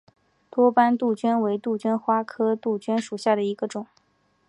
[0.49, 3.85] 多斑杜鹃为杜鹃花科杜鹃属下的一个种。